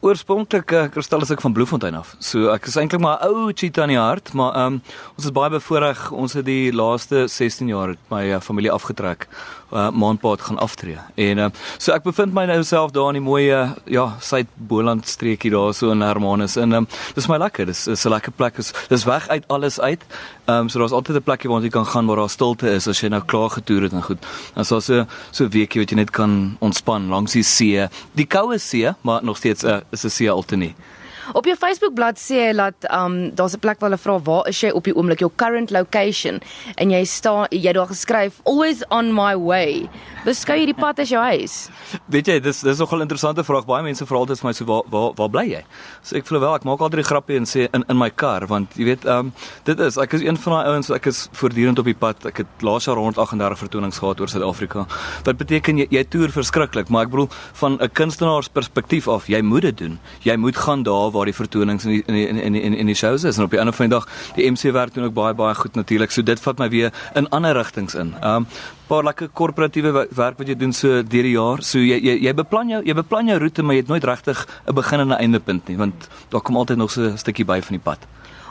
Oorspronklik 0.00 0.72
uh, 0.72 0.86
kristal 0.88 1.20
is 1.20 1.30
ek 1.34 1.42
van 1.44 1.52
Bloemfontein 1.52 1.98
af. 1.98 2.14
So 2.24 2.48
ek 2.54 2.70
is 2.70 2.78
eintlik 2.80 3.02
maar 3.04 3.20
'n 3.20 3.28
ou 3.28 3.52
cheetah 3.52 3.84
in 3.84 3.92
die 3.92 4.00
hart, 4.00 4.32
maar 4.32 4.56
um, 4.56 4.80
ons 5.16 5.26
is 5.28 5.32
baie 5.36 5.52
bevoorreg. 5.52 6.08
Ons 6.10 6.32
het 6.32 6.46
die 6.46 6.72
laaste 6.72 7.26
16 7.28 7.68
jaar 7.68 7.92
het 7.92 8.00
my 8.08 8.22
uh, 8.32 8.40
familie 8.40 8.72
afgetrek. 8.72 9.28
Uh, 9.72 9.90
Maanpaad 9.90 10.40
gaan 10.40 10.58
aftree. 10.58 10.98
En 11.14 11.38
uh, 11.38 11.46
so 11.78 11.92
ek 11.94 12.02
bevind 12.02 12.34
my 12.34 12.42
nou 12.50 12.62
self 12.66 12.90
daar 12.90 13.12
in 13.12 13.20
die 13.20 13.22
mooi 13.22 13.52
uh, 13.54 13.70
ja, 13.86 14.16
Suid-Boland 14.18 15.06
streekie 15.06 15.52
daar 15.54 15.74
so 15.74 15.92
in 15.94 16.02
Hermanus 16.02 16.56
en 16.58 16.72
um, 16.72 16.88
dis 17.14 17.28
my 17.30 17.38
lekker. 17.38 17.66
Dis 17.70 17.86
is 17.86 18.04
'n 18.04 18.10
lekker 18.10 18.32
plek. 18.32 18.56
Dis 18.56 18.72
dis 18.88 19.04
weg 19.06 19.28
uit 19.28 19.46
alles 19.46 19.80
uit. 19.80 20.02
Ehm 20.46 20.66
um, 20.66 20.68
so 20.68 20.78
daar's 20.78 20.92
altyd 20.92 21.16
'n 21.16 21.22
plekie 21.22 21.50
waar 21.50 21.62
jy 21.62 21.70
kan 21.70 21.86
gaan 21.86 22.06
waar 22.06 22.16
daar 22.16 22.30
stilte 22.30 22.70
is 22.70 22.88
as 22.88 23.00
jy 23.00 23.08
nou 23.08 23.22
klaar 23.22 23.50
getoer 23.50 23.82
het 23.82 23.92
en 23.92 24.02
goed. 24.02 24.26
Dan 24.54 24.64
so 24.64 24.80
so 24.80 25.06
so 25.30 25.48
weekie 25.48 25.80
wat 25.80 25.90
jy 25.90 25.96
net 25.96 26.10
kan 26.10 26.56
ontspan 26.58 27.08
langs 27.08 27.32
die 27.32 27.42
see. 27.42 27.88
Die 28.14 28.26
koue 28.26 28.58
see, 28.58 28.90
maar 29.02 29.24
nog 29.24 29.36
steeds 29.36 29.64
uh, 29.64 29.80
is 29.90 30.04
'n 30.04 30.10
see 30.10 30.30
alternatief. 30.30 30.74
Op 31.32 31.46
jou 31.46 31.54
Facebook 31.56 31.94
bladsy 31.94 32.30
sê 32.30 32.38
jy 32.40 32.54
dat 32.58 32.86
um 32.94 33.30
daar's 33.34 33.54
'n 33.54 33.60
plek 33.60 33.80
waar 33.80 33.90
hulle 33.90 33.98
vra 33.98 34.18
waar 34.18 34.48
is 34.48 34.60
jy 34.60 34.70
op 34.70 34.84
die 34.84 34.94
oomblik 34.94 35.20
jou 35.20 35.30
current 35.36 35.70
location 35.70 36.40
en 36.76 36.90
jy 36.90 37.04
staan 37.04 37.46
jy 37.50 37.72
daar 37.72 37.86
geskryf 37.86 38.40
always 38.44 38.82
on 38.90 39.14
my 39.14 39.34
way. 39.36 39.88
Beskou 40.24 40.56
jy 40.56 40.66
die 40.66 40.74
pad 40.74 40.98
as 40.98 41.08
jou 41.08 41.22
huis? 41.22 41.70
Weet 42.14 42.26
jy, 42.26 42.40
dis 42.40 42.60
dis 42.60 42.78
nogal 42.78 42.98
'n 42.98 43.02
interessante 43.02 43.44
vraag. 43.44 43.66
Baie 43.66 43.82
mense 43.82 44.06
vra 44.06 44.18
altyd 44.18 44.38
vir 44.38 44.46
my 44.46 44.52
so 44.52 44.64
waar 44.64 44.82
waar 44.90 45.12
waar 45.14 45.30
bly 45.30 45.46
jy? 45.46 45.64
So 46.02 46.16
ek 46.16 46.26
voel 46.26 46.40
wel 46.40 46.54
ek 46.54 46.64
maak 46.64 46.80
altyd 46.80 47.00
'n 47.00 47.10
grappie 47.10 47.36
en 47.36 47.44
sê 47.44 47.68
in 47.72 47.84
in 47.88 47.96
my 47.98 48.10
kar 48.10 48.46
want 48.46 48.74
jy 48.76 48.84
weet 48.84 49.06
um 49.06 49.32
dit 49.64 49.80
is 49.80 49.96
ek 49.96 50.12
is 50.14 50.22
een 50.22 50.36
van 50.36 50.52
daai 50.52 50.66
ouens 50.66 50.90
ek 50.90 51.06
is 51.06 51.28
voortdurend 51.32 51.78
op 51.78 51.84
die 51.84 51.94
pad. 51.94 52.26
Ek 52.26 52.36
het 52.36 52.46
laas 52.62 52.84
jaar 52.84 52.96
138 52.96 53.58
vertonings 53.58 53.98
gehad 53.98 54.20
oor 54.20 54.28
Suid-Afrika. 54.28 54.86
Wat 55.24 55.36
beteken 55.36 55.78
jy 55.78 55.86
jy 55.90 56.04
toer 56.04 56.30
verskriklik, 56.30 56.88
maar 56.90 57.04
ek 57.04 57.10
bedoel 57.10 57.28
van 57.54 57.78
'n 57.80 57.90
kunstenaar 57.92 58.42
se 58.42 58.50
perspektief 58.50 59.08
af, 59.08 59.26
jy 59.26 59.40
moet 59.42 59.62
dit 59.62 59.78
doen. 59.78 59.98
Jy 60.22 60.36
moet 60.36 60.56
gaan 60.56 60.82
daar 60.82 61.10
die 61.24 61.34
vertonings 61.34 61.84
in 61.84 61.90
die 61.90 62.02
in 62.06 62.14
die 62.14 62.26
in 62.28 62.52
die 62.52 62.62
in, 62.62 62.74
in 62.74 62.86
die 62.86 62.94
shows 62.94 63.24
is 63.24 63.38
en 63.38 63.44
op 63.44 63.50
die 63.50 63.60
ander 63.60 63.74
van 63.74 63.88
die 63.88 63.94
dag 63.96 64.06
die 64.36 64.50
MC 64.50 64.72
werk 64.72 64.94
doen 64.94 65.04
ook 65.04 65.14
baie 65.14 65.34
baie 65.34 65.54
goed 65.54 65.74
natuurlik. 65.74 66.10
So 66.10 66.22
dit 66.22 66.40
vat 66.40 66.58
my 66.58 66.68
weer 66.68 66.92
in 67.14 67.28
ander 67.28 67.54
rigtings 67.54 67.94
in. 67.94 68.14
Um 68.22 68.46
paar 68.90 69.04
lekker 69.06 69.28
korporatiewe 69.28 70.06
werk 70.10 70.38
wat 70.38 70.48
jy 70.48 70.56
doen 70.58 70.72
so 70.72 71.02
deur 71.02 71.22
die 71.22 71.36
jaar. 71.36 71.62
So 71.62 71.78
jy 71.78 72.00
jy 72.00 72.16
jy 72.26 72.34
beplan 72.34 72.68
jou 72.68 72.82
jy 72.84 72.94
beplan 72.94 73.28
jou 73.28 73.38
roete 73.38 73.62
maar 73.62 73.74
jy 73.74 73.82
het 73.84 73.88
nooit 73.88 74.04
regtig 74.04 74.46
'n 74.66 74.74
begin 74.74 75.00
en 75.00 75.08
'n 75.08 75.20
eindepunt 75.20 75.68
nie 75.68 75.76
want 75.76 76.08
daar 76.30 76.40
kom 76.40 76.56
altyd 76.56 76.78
nog 76.78 76.90
so 76.90 77.02
'n 77.02 77.18
stukkie 77.18 77.44
by 77.44 77.60
van 77.60 77.76
die 77.76 77.84
pad. 77.84 77.98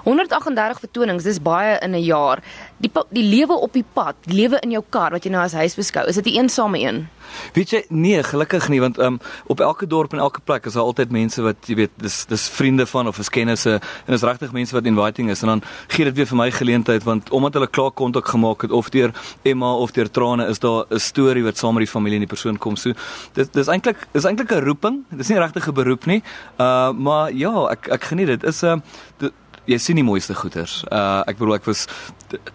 138 0.10 0.82
vertonings, 0.84 1.28
dis 1.28 1.40
baie 1.42 1.78
in 1.86 1.96
'n 1.96 2.04
jaar. 2.04 2.44
Die 2.78 2.92
die 3.10 3.24
lewe 3.24 3.54
op 3.54 3.74
die 3.74 3.86
pad, 3.94 4.16
die 4.26 4.36
lewe 4.36 4.60
in 4.64 4.72
jou 4.72 4.84
kar 4.90 5.12
wat 5.12 5.24
jy 5.24 5.32
nou 5.32 5.44
as 5.44 5.54
huis 5.54 5.76
beskou, 5.76 6.08
is 6.08 6.16
dit 6.16 6.26
'n 6.26 6.38
eensame 6.42 6.80
een? 6.80 7.08
Weet 7.54 7.74
jy, 7.74 7.84
nee, 7.90 8.24
gelukkig 8.24 8.70
nie 8.70 8.80
want 8.82 9.00
um, 9.00 9.20
op 9.48 9.60
elke 9.60 9.88
dorp 9.88 10.14
en 10.14 10.20
elke 10.20 10.42
plek 10.44 10.66
is 10.66 10.74
daar 10.74 10.88
altyd 10.90 11.12
mense 11.12 11.42
wat 11.42 11.70
jy 11.70 11.76
weet, 11.84 11.92
dis 12.02 12.26
dis 12.30 12.48
vriende 12.50 12.86
van 12.90 13.08
of 13.08 13.20
is 13.20 13.30
kennisse 13.30 13.80
en 13.80 14.14
is 14.14 14.26
regtig 14.26 14.52
mense 14.56 14.76
wat 14.76 14.86
inviting 14.90 15.30
is 15.30 15.44
en 15.46 15.54
dan 15.54 15.64
gee 15.88 16.08
dit 16.10 16.16
weer 16.16 16.30
vir 16.30 16.38
my 16.38 16.50
geleentheid 16.52 17.06
want 17.08 17.30
omdat 17.36 17.60
hulle 17.60 17.68
klaar 17.68 17.92
kontak 17.92 18.28
gemaak 18.28 18.66
het 18.66 18.72
of 18.72 18.90
deur 18.94 19.14
Emma 19.44 19.74
of 19.74 19.94
deur 19.96 20.10
trane 20.12 20.48
is 20.50 20.60
daar 20.60 20.86
'n 20.90 21.00
storie 21.00 21.44
wat 21.44 21.58
saam 21.58 21.74
met 21.74 21.86
die 21.86 21.94
familie 21.94 22.20
en 22.20 22.26
die 22.28 22.36
persoon 22.36 22.58
kom. 22.58 22.76
So 22.76 22.94
dit 23.34 23.54
dis 23.54 23.68
eintlik 23.68 24.08
is 24.14 24.26
eintlik 24.26 24.52
'n 24.52 24.64
roeping. 24.64 25.04
Dis 25.10 25.30
nie 25.30 25.38
regtig 25.38 25.68
'n 25.68 25.74
beroep 25.74 26.06
nie. 26.06 26.24
Uh 26.58 26.92
maar 26.92 27.34
ja, 27.34 27.70
ek 27.72 27.88
ek 27.88 28.04
geniet 28.04 28.28
dit. 28.28 28.44
Is 28.44 28.64
'n 28.64 28.82
uh, 29.22 29.30
jy 29.70 29.78
sien 29.82 30.00
die 30.00 30.06
mooiste 30.06 30.36
goeters. 30.38 30.82
Uh 30.90 31.22
ek 31.30 31.38
bedoel 31.38 31.60
ek 31.60 31.68
was 31.70 31.88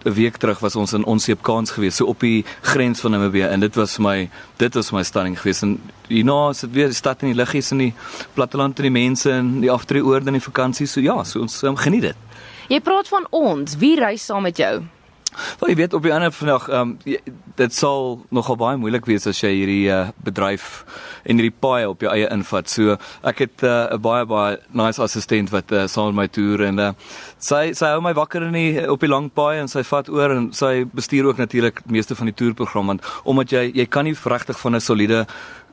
'n 0.05 0.13
week 0.13 0.37
terug 0.37 0.59
was 0.59 0.75
ons 0.75 0.93
in 0.93 1.05
Onseepkans 1.05 1.71
geweest, 1.71 1.97
so 1.97 2.05
op 2.05 2.19
die 2.19 2.45
grens 2.61 2.99
van 2.99 3.11
Namibië 3.11 3.47
en 3.51 3.59
dit 3.59 3.75
was 3.75 3.97
my 3.97 4.29
dit 4.57 4.73
was 4.73 4.91
my 4.91 5.03
stunning 5.03 5.37
geweest 5.39 5.63
en 5.63 5.79
hierna 6.07 6.49
is 6.49 6.59
dit 6.59 6.71
weer 6.71 6.93
stad 6.93 7.21
en 7.21 7.33
die 7.33 7.41
liggies 7.43 7.71
en 7.71 7.77
die 7.77 7.93
platteland 8.33 8.79
en 8.79 8.83
die 8.83 9.01
mense 9.01 9.31
en 9.31 9.61
die 9.61 9.71
aftree 9.71 10.03
oorde 10.03 10.27
en 10.27 10.39
die 10.39 10.49
vakansie. 10.51 10.87
So 10.87 11.01
ja, 11.01 11.23
so 11.23 11.39
ons 11.39 11.63
um, 11.63 11.75
geniet 11.75 12.01
dit. 12.01 12.15
Jy 12.67 12.79
praat 12.79 13.07
van 13.07 13.27
ons, 13.29 13.77
wie 13.77 13.95
reis 13.99 14.25
saam 14.25 14.41
met 14.41 14.57
jou? 14.57 14.83
Wel 15.59 15.69
jy 15.69 15.75
weet 15.75 15.93
op 15.93 16.03
die 16.03 16.13
ander 16.13 16.31
vandag 16.31 16.67
ehm 16.69 16.95
um, 16.95 16.97
dit 17.55 17.73
sal 17.73 18.25
nogal 18.35 18.57
baie 18.59 18.77
moeilik 18.77 19.05
wees 19.07 19.27
as 19.27 19.39
jy 19.39 19.51
hierdie 19.53 19.87
uh, 19.91 20.09
bedryf 20.25 20.83
en 21.23 21.39
hierdie 21.39 21.55
paai 21.59 21.85
op 21.87 22.03
jou 22.03 22.11
eie 22.11 22.27
invat. 22.33 22.69
So 22.69 22.97
ek 23.23 23.39
het 23.45 23.63
eh, 23.63 23.69
'n 23.69 23.95
uh, 23.95 23.99
baie 23.99 24.25
baie 24.25 24.57
nice 24.71 25.01
assistent 25.01 25.49
wat 25.49 25.71
uh, 25.71 25.87
saam 25.87 26.11
met 26.11 26.15
my 26.15 26.27
toer 26.27 26.65
en 26.67 26.79
uh, 26.79 26.91
sy 27.39 27.73
sy 27.73 27.93
hou 27.93 28.01
my 28.01 28.13
wakker 28.13 28.43
in 28.43 28.53
die 28.53 28.89
op 28.91 28.99
die 28.99 29.09
lang 29.09 29.31
paai 29.33 29.59
en 29.59 29.67
sy 29.67 29.83
vat 29.83 30.09
oor 30.09 30.31
en 30.31 30.53
sy 30.53 30.85
bestuur 30.85 31.25
ook 31.25 31.37
natuurlik 31.37 31.81
meeste 31.85 32.15
van 32.15 32.25
die 32.25 32.35
toerprogram 32.35 32.87
want 32.87 33.01
omdat 33.23 33.51
jy 33.51 33.71
jy 33.73 33.85
kan 33.85 34.03
nie 34.03 34.15
regtig 34.23 34.59
van 34.59 34.75
'n 34.75 34.81
soliede 34.81 35.25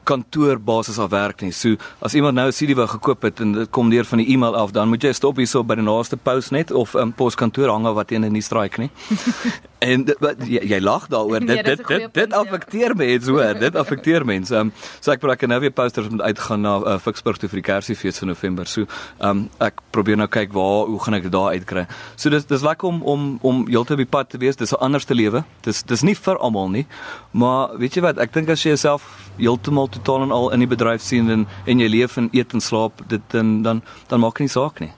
kantoorbasis 0.05 0.99
af 0.99 1.11
werk 1.11 1.43
nie. 1.43 1.53
So 1.53 1.77
as 2.01 2.15
iemand 2.15 2.35
nou 2.35 2.47
'n 2.49 2.53
CD 2.53 2.75
wou 2.75 2.87
gekoop 2.87 3.23
het 3.23 3.41
en 3.41 3.53
dit 3.53 3.71
kom 3.71 3.91
deur 3.91 4.05
van 4.05 4.19
die 4.19 4.29
e-mail 4.29 4.57
af, 4.57 4.71
dan 4.71 4.89
moet 4.89 5.03
jy 5.03 5.13
stop 5.13 5.37
hierso 5.37 5.65
by 5.65 5.75
die 5.75 5.85
naaste 5.85 6.17
Postnet 6.17 6.71
of 6.71 6.95
'n 6.95 6.99
um, 6.99 7.13
poskantoor 7.13 7.69
hang 7.69 7.95
wat 7.95 8.09
teen 8.09 8.25
in 8.25 8.33
die 8.33 8.43
straik 8.43 8.79
nie. 8.79 8.91
En 9.83 10.05
dit, 10.05 10.19
wat, 10.23 10.43
jy, 10.47 10.61
jy 10.71 10.79
lag 10.79 11.09
daaroor. 11.11 11.41
Dit 11.43 11.49
nee, 11.49 11.63
dit 11.63 11.81
dit, 11.81 11.89
dit, 11.89 12.15
dit 12.15 12.35
affekteer 12.39 12.95
mense 12.97 13.31
hoor. 13.31 13.59
Dit 13.59 13.77
affekteer 13.77 14.25
mense. 14.25 14.55
Ehm 14.55 14.71
um, 14.71 14.73
so 15.01 15.11
ek 15.11 15.23
probeer 15.23 15.51
nou 15.51 15.59
weer 15.65 15.75
posters 15.75 16.09
moet 16.09 16.23
uitgaan 16.23 16.63
na 16.63 16.75
uh, 16.79 16.99
Ficksburg 17.03 17.41
toe 17.43 17.51
vir 17.51 17.59
die 17.59 17.67
Kersfees 17.67 18.23
in 18.23 18.31
November. 18.31 18.69
So 18.71 18.87
ehm 18.87 19.29
um, 19.29 19.41
ek 19.59 19.83
probeer 19.91 20.21
nou 20.21 20.29
kyk 20.31 20.55
waar 20.55 20.87
hoe 20.87 21.01
gaan 21.03 21.19
ek 21.19 21.27
dit 21.27 21.35
daar 21.35 21.57
uitkry. 21.57 21.87
So 22.15 22.31
dis 22.31 22.47
dis 22.47 22.63
lekker 22.63 22.89
om 22.89 23.03
om 23.03 23.27
om 23.43 23.65
heeltyd 23.67 23.99
op 23.99 24.05
die 24.05 24.13
pad 24.15 24.31
te 24.31 24.39
wees. 24.39 24.57
Dis 24.57 24.73
'n 24.73 24.79
anderste 24.79 25.15
lewe. 25.19 25.43
Dis 25.67 25.83
dis 25.83 26.03
nie 26.03 26.15
vir 26.15 26.39
almal 26.39 26.71
nie. 26.71 26.87
Maar 27.33 27.75
weet 27.79 27.95
jy 27.99 28.03
wat? 28.07 28.19
Ek 28.19 28.33
dink 28.33 28.49
as 28.49 28.63
jy 28.63 28.77
jouself 28.77 29.03
heeltemal 29.37 29.89
totaal 29.93 30.27
en 30.27 30.35
al 30.35 30.51
in 30.57 30.65
die 30.65 30.71
bedryf 30.71 31.05
sien 31.05 31.31
en 31.31 31.47
en 31.67 31.83
jy 31.83 31.89
leef 31.89 32.17
en 32.21 32.31
eet 32.33 32.55
en 32.57 32.65
slaap, 32.65 33.05
dit 33.09 33.39
en 33.39 33.63
dan 33.63 33.83
dan 34.09 34.25
maak 34.25 34.41
dit 34.41 34.49
nie 34.49 34.55
saak 34.55 34.81
nie. 34.85 34.93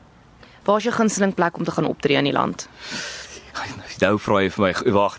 Waar 0.65 0.81
is 0.81 0.88
jou 0.88 0.94
gunsteling 0.94 1.34
plek 1.37 1.59
om 1.59 1.65
te 1.65 1.75
gaan 1.75 1.88
optree 1.91 2.16
in 2.16 2.31
die 2.31 2.37
land? 2.37 2.69
Nou 4.00 4.16
vra 4.19 4.41
jy 4.43 4.50
vir 4.50 4.65
my 4.65 4.72
wag. 4.97 5.19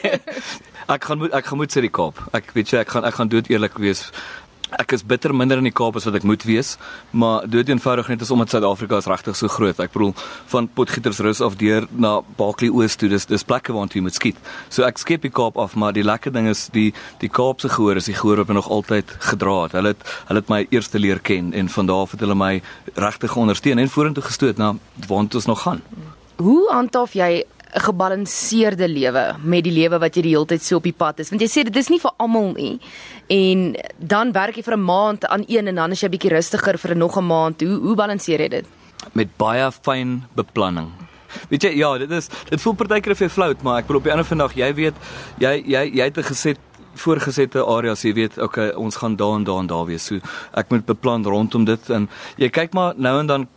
ek 0.94 1.04
gaan 1.08 1.20
moet 1.20 1.34
ek 1.36 1.50
gaan 1.50 1.60
moet 1.60 1.74
sê 1.74 1.82
die 1.84 1.92
Kaap. 1.92 2.20
Ek 2.36 2.54
weet 2.56 2.72
jy 2.72 2.80
ek 2.80 2.94
gaan 2.94 3.04
ek 3.08 3.18
gaan 3.18 3.30
dood 3.32 3.50
eerlik 3.52 3.76
wees. 3.82 4.06
Ek 4.80 4.94
is 4.96 5.02
bitter 5.04 5.34
minder 5.36 5.60
in 5.60 5.66
die 5.68 5.74
Kaap 5.74 5.96
as 5.98 6.06
wat 6.08 6.16
ek 6.16 6.24
moet 6.28 6.44
wees, 6.48 6.76
maar 7.12 7.44
dood 7.50 7.68
eenvoudig 7.68 8.08
net 8.08 8.22
is 8.24 8.30
omdat 8.32 8.54
Suid-Afrika 8.54 9.00
is 9.02 9.08
regtig 9.10 9.36
so 9.36 9.50
groot. 9.52 9.80
Ek 9.82 9.92
bedoel 9.92 10.14
van 10.52 10.68
Potgietersrus 10.78 11.42
af 11.44 11.58
deur 11.60 11.84
na 11.92 12.14
Barkley 12.38 12.70
Oos 12.72 12.96
toe, 12.96 13.10
dis 13.12 13.28
dis 13.28 13.44
plekke 13.44 13.74
waar 13.76 13.90
jy 13.92 14.00
moet 14.04 14.16
skiet. 14.16 14.38
So 14.72 14.86
ek 14.88 15.02
skep 15.02 15.26
die 15.26 15.32
Kaap 15.32 15.58
af, 15.60 15.76
maar 15.76 15.92
die 15.96 16.06
lekker 16.06 16.32
ding 16.32 16.48
is 16.48 16.68
die 16.72 16.90
die 17.20 17.28
Kaapse 17.28 17.68
gehoor 17.72 18.00
is 18.00 18.08
die 18.08 18.16
gehoor 18.16 18.44
wat 18.44 18.54
nog 18.56 18.70
altyd 18.72 19.12
gedra 19.28 19.58
het. 19.66 19.76
Hulle 19.76 19.94
het 19.94 20.08
hulle 20.30 20.40
het 20.40 20.52
my 20.52 20.62
eerste 20.70 20.98
leer 21.02 21.20
ken 21.20 21.52
en 21.52 21.68
van 21.68 21.90
daar 21.90 22.06
af 22.06 22.16
het 22.16 22.24
hulle 22.24 22.38
my 22.38 22.54
regtig 22.94 23.36
ondersteun 23.36 23.78
en 23.78 23.92
vorentoe 23.92 24.24
gestoot 24.24 24.56
na 24.56 24.74
waar 25.08 25.26
ons 25.28 25.46
nog 25.46 25.62
gaan. 25.66 25.82
Hoe 26.40 26.70
handhaaf 26.72 27.12
jy 27.14 27.44
'n 27.72 27.80
gebalanseerde 27.80 28.88
lewe 28.88 29.34
met 29.42 29.64
die 29.64 29.72
lewe 29.72 29.98
wat 29.98 30.16
jy 30.16 30.22
die 30.22 30.34
hele 30.34 30.46
tyd 30.46 30.62
so 30.62 30.76
op 30.76 30.84
die 30.84 30.92
pad 30.92 31.20
is? 31.20 31.30
Want 31.30 31.40
jy 31.40 31.48
sê 31.48 31.64
dit 31.64 31.76
is 31.76 31.88
nie 31.88 32.00
vir 32.00 32.12
almal 32.18 32.52
nie. 32.52 32.80
En 33.28 33.76
dan 33.98 34.32
werk 34.32 34.56
jy 34.56 34.62
vir 34.62 34.76
'n 34.76 34.84
maand 34.84 35.26
aan 35.26 35.44
een 35.48 35.68
en 35.68 35.74
dan 35.74 35.90
is 35.92 36.00
jy 36.00 36.08
bietjie 36.08 36.30
rustiger 36.30 36.78
vir 36.78 36.96
nog 36.96 37.16
'n 37.16 37.26
maand. 37.26 37.60
Hoe 37.60 37.80
hoe 37.80 37.96
balanseer 37.96 38.40
jy 38.40 38.48
dit? 38.48 38.66
Met 39.12 39.36
baie 39.36 39.70
fyn 39.72 40.24
beplanning. 40.34 40.90
Weet 41.48 41.62
jy, 41.62 41.70
ja, 41.76 41.98
dit 41.98 42.10
is 42.10 42.28
dit 42.50 42.60
voel 42.60 42.74
partykeer 42.74 43.16
vir 43.16 43.28
flout, 43.28 43.62
maar 43.62 43.78
ek 43.78 43.88
wil 43.88 43.96
op 43.96 44.04
die 44.04 44.12
ander 44.12 44.26
vandag, 44.26 44.54
jy 44.54 44.74
weet, 44.74 44.94
jy 45.38 45.62
jy 45.66 45.90
jy 45.94 46.04
het 46.04 46.18
'n 46.18 46.22
geset 46.22 46.58
voorgesette 46.94 47.64
areas, 47.64 48.02
jy 48.02 48.12
weet, 48.12 48.38
okay, 48.38 48.70
ons 48.76 48.96
gaan 48.96 49.16
daar 49.16 49.36
en 49.36 49.44
daar 49.44 49.58
en 49.58 49.66
daar 49.66 49.86
wees. 49.86 50.04
So 50.04 50.20
ek 50.54 50.70
moet 50.70 50.86
beplan 50.86 51.24
rondom 51.24 51.64
dit 51.64 51.90
en 51.90 52.08
jy 52.36 52.48
kyk 52.48 52.74
maar 52.74 52.94
nou 52.96 53.18
en 53.20 53.26
dan 53.26 53.48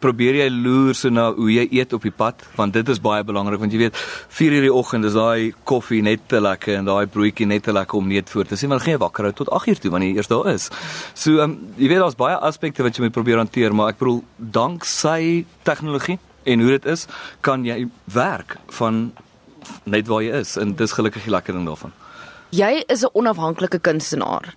probeer 0.00 0.40
jy 0.40 0.48
loer 0.50 0.94
so 0.94 1.10
na 1.12 1.28
hoe 1.36 1.50
jy 1.52 1.66
eet 1.78 1.92
op 1.96 2.04
die 2.06 2.14
pad 2.14 2.42
want 2.56 2.76
dit 2.76 2.88
is 2.92 3.00
baie 3.02 3.24
belangrik 3.26 3.60
want 3.62 3.72
jy 3.72 3.86
weet 3.86 3.96
4 4.38 4.56
uur 4.58 4.66
die 4.68 4.72
oggend 4.72 5.08
is 5.08 5.16
daai 5.16 5.52
koffie 5.68 6.02
net 6.02 6.28
te 6.28 6.40
lekker 6.40 6.78
en 6.78 6.88
daai 6.88 7.06
broodjie 7.06 7.46
net 7.46 7.66
te 7.66 7.74
lekker 7.76 7.98
om 7.98 8.08
net 8.08 8.30
voor 8.30 8.48
te 8.48 8.56
sien 8.56 8.72
maar 8.72 8.84
geen 8.84 8.98
wakker 9.02 9.28
hou 9.28 9.34
tot 9.36 9.50
8 9.50 9.72
uur 9.72 9.82
toe 9.82 9.92
wanneer 9.94 10.10
jy 10.10 10.16
eers 10.22 10.32
daar 10.32 10.48
is. 10.52 10.70
So 11.14 11.42
um, 11.44 11.58
jy 11.76 11.90
weet 11.92 12.02
daar's 12.04 12.18
baie 12.18 12.38
aspekte 12.48 12.86
wat 12.86 12.96
jy 12.96 13.06
moet 13.06 13.16
probeer 13.16 13.42
hanteer 13.42 13.74
maar 13.74 13.94
ek 13.94 14.00
bedoel 14.00 14.22
dank 14.36 14.84
sy 14.88 15.44
tegnologie 15.66 16.18
en 16.46 16.62
hoe 16.62 16.76
dit 16.76 16.90
is 16.94 17.06
kan 17.46 17.64
jy 17.66 17.86
werk 18.14 18.58
van 18.78 19.10
net 19.84 20.06
waar 20.10 20.22
jy 20.22 20.42
is 20.42 20.56
en 20.60 20.74
dis 20.78 20.94
gelukkig 20.94 21.26
die 21.26 21.34
lekker 21.34 21.56
ding 21.56 21.66
daarvan. 21.66 21.94
Jy 22.54 22.84
is 22.86 23.02
'n 23.02 23.10
onafhanklike 23.12 23.78
kunstenaar 23.78 24.54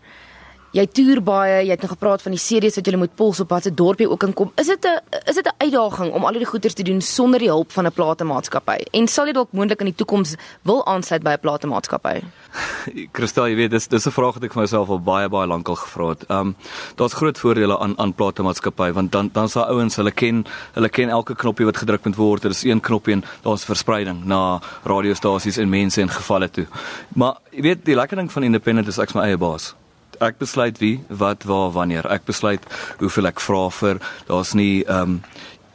jy 0.75 0.85
toer 0.93 1.19
baie, 1.25 1.63
jy 1.65 1.73
het 1.73 1.81
nou 1.81 1.89
gepraat 1.89 2.21
van 2.21 2.35
die 2.35 2.41
series 2.41 2.75
wat 2.77 2.87
jy 2.87 2.97
moet 2.99 3.13
pols 3.17 3.39
op 3.41 3.49
watse 3.53 3.71
dorp 3.73 4.01
jy 4.03 4.07
ook 4.09 4.25
in 4.27 4.33
kom. 4.37 4.51
Is 4.61 4.67
dit 4.67 4.85
'n 4.85 4.99
is 5.25 5.35
dit 5.35 5.45
'n 5.45 5.55
uitdaging 5.57 6.13
om 6.13 6.23
al 6.23 6.33
hierdie 6.33 6.51
goeders 6.51 6.73
te 6.73 6.83
doen 6.83 7.01
sonder 7.01 7.39
die 7.39 7.49
hulp 7.49 7.71
van 7.71 7.85
'n 7.85 7.91
platemaatskappy? 7.91 8.77
En 8.93 9.07
sal 9.07 9.25
jy 9.25 9.33
dalk 9.33 9.51
moontlik 9.51 9.79
in 9.79 9.85
die 9.87 9.95
toekoms 9.95 10.35
wil 10.63 10.85
aansluit 10.85 11.23
by 11.23 11.31
'n 11.31 11.39
platemaatskappy? 11.39 12.21
Kristal, 13.15 13.47
jy 13.47 13.55
weet, 13.55 13.71
dis 13.71 13.87
dis 13.87 14.05
'n 14.05 14.11
vraag 14.11 14.33
wat 14.33 14.43
ek 14.43 14.53
vir 14.53 14.61
myself 14.61 14.89
al 14.89 14.99
baie 14.99 15.29
baie 15.29 15.47
lank 15.47 15.67
al 15.67 15.75
gevra 15.75 16.09
het. 16.09 16.23
Ehm 16.29 16.39
um, 16.39 16.55
daar's 16.95 17.13
groot 17.13 17.37
voordele 17.37 17.79
aan 17.79 17.97
aan 17.97 18.13
platemaatskappy 18.13 18.91
want 18.91 19.11
dan 19.11 19.29
dan 19.33 19.49
sal 19.49 19.65
ouens 19.65 19.95
hulle 19.95 20.11
ken, 20.11 20.45
hulle 20.73 20.89
ken 20.89 21.09
elke 21.09 21.35
knoppie 21.35 21.65
wat 21.65 21.77
gedruk 21.77 22.05
moet 22.05 22.15
word. 22.15 22.41
Dit 22.41 22.51
is 22.51 22.63
een 22.63 22.79
knoppie 22.79 23.13
en 23.13 23.23
daar's 23.41 23.65
verspreiding 23.65 24.25
na 24.25 24.61
radiostasies 24.83 25.57
en 25.57 25.69
mense 25.69 26.01
en 26.01 26.09
gevalle 26.09 26.49
toe. 26.49 26.67
Maar 27.15 27.37
jy 27.49 27.61
weet, 27.61 27.85
die 27.85 27.95
lekker 27.95 28.17
ding 28.17 28.31
van 28.31 28.43
independent 28.43 28.87
is 28.87 28.97
ek's 28.97 29.13
my 29.13 29.21
eie 29.21 29.37
baas 29.37 29.75
ek 30.19 30.37
besluit 30.37 30.77
wie, 30.77 30.99
wat, 31.07 31.43
waar, 31.43 31.71
wanneer. 31.71 32.07
Ek 32.11 32.25
besluit 32.25 32.65
hoeveel 32.99 33.31
ek 33.31 33.39
vra 33.39 33.69
vir. 33.69 34.01
Daar's 34.27 34.53
nie 34.53 34.83
ehm 34.85 35.01
um, 35.01 35.21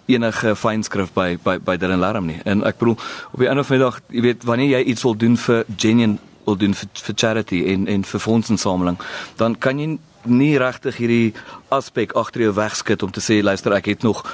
enige 0.06 0.52
fynskrif 0.56 1.14
by 1.16 1.38
by 1.40 1.58
by 1.64 1.78
Dylan 1.80 2.02
Larm 2.02 2.26
nie. 2.28 2.40
En 2.44 2.64
ek 2.68 2.76
bedoel 2.78 2.98
op 3.32 3.40
die 3.40 3.48
einde 3.48 3.64
van 3.64 3.78
die 3.78 3.84
dag, 3.84 4.00
jy 4.12 4.24
weet, 4.26 4.44
wanneer 4.44 4.78
jy 4.78 4.82
iets 4.92 5.04
wil 5.06 5.16
doen 5.16 5.36
vir 5.36 5.64
genuine 5.76 6.18
wil 6.44 6.58
doen 6.60 6.74
vir, 6.76 6.88
vir 7.06 7.14
charity 7.16 7.62
en 7.72 7.86
en 7.88 8.04
vir 8.04 8.20
fondsinsameling, 8.20 8.98
dan 9.40 9.56
kan 9.56 9.80
jy 9.80 9.94
nie 10.24 10.58
regtig 10.60 10.98
hierdie 11.00 11.32
aspek 11.72 12.12
agter 12.16 12.46
jou 12.46 12.52
wegskit 12.56 13.02
om 13.02 13.12
te 13.12 13.22
sê 13.24 13.40
luister 13.42 13.72
ek 13.76 13.88
het 13.92 14.04
nog 14.04 14.24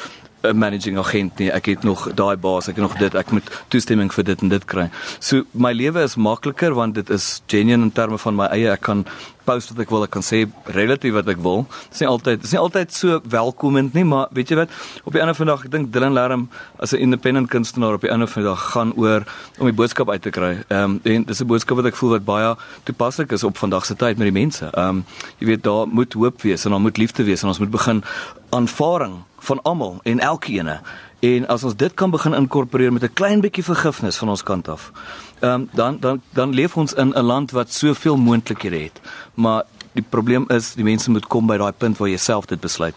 'n 0.42 0.56
managing 0.56 0.98
agent 0.98 1.38
nie. 1.38 1.50
Ek 1.52 1.66
het 1.66 1.82
nog 1.82 2.14
daai 2.14 2.36
baas, 2.36 2.68
ek 2.68 2.76
het 2.76 2.84
nog 2.84 2.96
dit, 2.98 3.14
ek 3.14 3.30
moet 3.30 3.50
toestemming 3.68 4.12
vir 4.12 4.24
dit 4.24 4.42
en 4.42 4.48
dit 4.48 4.64
kry. 4.64 4.90
So 5.18 5.44
my 5.52 5.72
lewe 5.72 6.02
is 6.02 6.16
makliker 6.16 6.74
want 6.74 6.94
dit 6.94 7.10
is 7.10 7.42
genuine 7.46 7.82
in 7.82 7.92
terme 7.92 8.18
van 8.18 8.34
my 8.34 8.46
eie 8.46 8.70
ek 8.70 8.80
kan 8.80 9.06
post 9.44 9.72
wat 9.72 9.82
ek 9.84 9.90
wil, 9.90 10.04
ek 10.06 10.10
kan 10.10 10.24
sê 10.24 10.44
relatief 10.76 11.14
wat 11.14 11.28
ek 11.28 11.40
wil. 11.44 11.64
Dit 11.88 11.98
is 11.98 12.02
nie 12.04 12.08
altyd, 12.10 12.40
dit 12.40 12.48
is 12.48 12.54
nie 12.54 12.60
altyd 12.60 12.92
so 12.94 13.20
welkomend 13.32 13.94
nie, 13.94 14.04
maar 14.04 14.28
weet 14.36 14.52
jy 14.52 14.60
wat? 14.62 14.74
Op 15.04 15.12
die 15.12 15.22
einde 15.22 15.34
van 15.34 15.46
die 15.46 15.54
dag, 15.54 15.64
ek 15.64 15.74
dink 15.74 15.92
Dylan 15.92 16.16
Larm 16.16 16.48
as 16.78 16.92
'n 16.92 17.02
independent 17.06 17.50
kunstenaar 17.50 17.94
op 17.94 18.00
die 18.00 18.10
einde 18.10 18.26
van 18.26 18.42
die 18.42 18.50
dag 18.50 18.62
gaan 18.72 18.92
oor 18.96 19.24
om 19.58 19.66
die 19.66 19.76
boodskap 19.76 20.10
uit 20.10 20.22
te 20.22 20.30
kry. 20.30 20.62
Ehm 20.68 20.82
um, 20.82 21.00
en 21.04 21.24
dis 21.24 21.40
'n 21.40 21.46
boodskap 21.46 21.76
wat 21.76 21.86
ek 21.86 21.96
voel 21.96 22.10
wat 22.10 22.24
baie 22.24 22.56
toepaslik 22.84 23.32
is 23.32 23.44
op 23.44 23.56
vandag 23.56 23.86
se 23.86 23.94
tyd 23.94 24.18
met 24.18 24.26
die 24.32 24.40
mense. 24.40 24.70
Ehm 24.72 24.88
um, 24.88 25.04
jy 25.38 25.46
weet 25.46 25.62
daar 25.62 25.86
moet 25.86 26.12
hoop 26.12 26.42
wees 26.42 26.64
en 26.64 26.70
daar 26.70 26.80
moet 26.80 26.96
liefde 26.96 27.24
wees 27.24 27.42
en 27.42 27.48
ons 27.48 27.58
moet 27.58 27.70
begin 27.70 28.04
aanvaring 28.50 29.22
van 29.38 29.62
almal 29.62 30.00
en 30.02 30.18
elkeene. 30.20 30.80
En 31.20 31.46
as 31.46 31.64
ons 31.64 31.76
dit 31.76 31.94
kan 31.94 32.10
begin 32.10 32.34
inkorporeer 32.34 32.92
met 32.92 33.02
'n 33.02 33.12
klein 33.12 33.40
bietjie 33.40 33.64
vergifnis 33.64 34.16
van 34.16 34.28
ons 34.28 34.42
kant 34.42 34.68
af. 34.68 34.92
Ehm 35.40 35.52
um, 35.52 35.68
dan 35.72 35.96
dan 36.00 36.22
dan 36.32 36.54
leef 36.54 36.76
ons 36.76 36.94
in 36.94 37.12
'n 37.14 37.22
land 37.22 37.50
wat 37.50 37.72
soveel 37.72 38.16
moontlikhede 38.16 38.76
het. 38.76 39.00
Maar 39.34 39.64
die 39.92 40.04
probleem 40.08 40.44
is 40.48 40.74
die 40.74 40.84
mense 40.84 41.10
moet 41.10 41.26
kom 41.26 41.46
by 41.46 41.56
daai 41.56 41.72
punt 41.72 41.98
waar 41.98 42.08
jy 42.08 42.16
self 42.16 42.46
dit 42.46 42.60
besluit. 42.60 42.94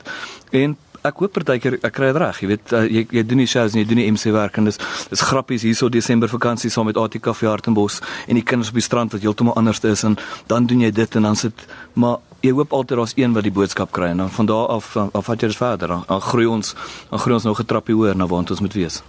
En 0.51 0.77
ek 1.01 1.19
hoop 1.19 1.31
partykeer 1.31 1.77
ek 1.83 1.93
kry 1.93 2.11
dit 2.13 2.21
reg. 2.21 2.39
Jy 2.39 2.47
weet 2.47 2.73
uh, 2.73 2.83
jy 2.87 3.05
jy 3.11 3.23
doen 3.27 3.37
nie 3.37 3.47
shows 3.47 3.73
nie, 3.73 3.83
jy 3.83 3.87
doen 3.87 3.97
nie 3.97 4.11
MC 4.11 4.31
werk 4.35 4.57
en 4.57 4.69
dis 4.69 4.79
dis 5.09 5.21
grappies 5.21 5.65
hierso 5.67 5.89
Desember 5.89 6.31
vakansie 6.31 6.69
saam 6.69 6.85
met 6.85 6.97
ATK 6.97 7.33
vir 7.35 7.49
Hartenbos 7.49 7.99
en 8.27 8.39
die 8.39 8.43
kinders 8.43 8.69
op 8.69 8.79
die 8.79 8.85
strand 8.85 9.11
wat 9.11 9.21
heeltemal 9.21 9.57
anders 9.59 9.83
is 9.83 10.03
en 10.03 10.17
dan 10.47 10.65
doen 10.65 10.85
jy 10.85 10.91
dit 10.91 11.15
en 11.15 11.21
dan 11.21 11.35
sit 11.35 11.65
maar 11.93 12.17
jy 12.43 12.51
hoop 12.51 12.73
altyd 12.75 12.97
daar's 12.99 13.15
een 13.15 13.33
wat 13.33 13.45
die 13.47 13.55
boodskap 13.55 13.91
kry 13.95 14.11
en 14.11 14.17
dan 14.17 14.31
van 14.31 14.45
daar 14.45 14.67
af 14.67 14.95
af 14.97 15.25
vat 15.25 15.41
jy 15.41 15.47
dit 15.47 15.57
verder. 15.57 15.87
Dan, 15.87 16.03
dan 16.07 16.21
groei 16.21 16.45
ons 16.45 16.75
dan 17.09 17.19
groei 17.19 17.35
ons 17.39 17.43
nog 17.43 17.59
'n 17.59 17.65
trappie 17.65 17.95
hoër 17.95 18.15
na 18.15 18.27
waar 18.27 18.39
ons 18.39 18.59
moet 18.59 18.73
wees 18.73 19.03